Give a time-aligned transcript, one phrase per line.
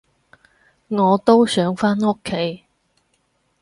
[0.87, 2.63] 我都想返屋企